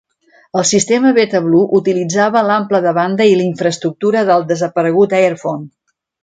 El 0.59 0.63
sistema 0.67 1.11
BetaBlue 1.17 1.69
utilitzava 1.79 2.43
l'ample 2.47 2.79
de 2.87 2.95
banda 2.99 3.29
i 3.33 3.37
l'infraestructura 3.43 4.25
del 4.31 4.49
desaparegut 4.55 5.15
Airfone. 5.21 5.71